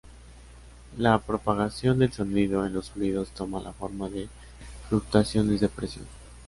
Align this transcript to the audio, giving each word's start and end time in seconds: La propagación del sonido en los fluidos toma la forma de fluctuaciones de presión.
La 0.97 1.19
propagación 1.19 1.99
del 1.99 2.11
sonido 2.11 2.65
en 2.65 2.73
los 2.73 2.89
fluidos 2.89 3.29
toma 3.35 3.61
la 3.61 3.71
forma 3.71 4.09
de 4.09 4.29
fluctuaciones 4.89 5.61
de 5.61 5.69
presión. 5.69 6.07